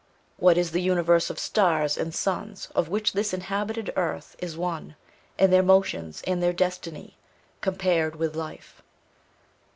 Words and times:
What 0.37 0.57
is 0.57 0.71
the 0.71 0.81
universe 0.81 1.29
of 1.29 1.37
stars, 1.37 1.95
and 1.95 2.11
suns, 2.11 2.69
of 2.73 2.89
which 2.89 3.13
this 3.13 3.35
inhabited 3.35 3.93
earth 3.95 4.35
is 4.39 4.57
one, 4.57 4.95
and 5.37 5.53
their 5.53 5.61
motions, 5.61 6.23
and 6.25 6.41
their 6.41 6.53
destiny, 6.53 7.17
compared 7.61 8.15
with 8.15 8.35
life? 8.35 8.81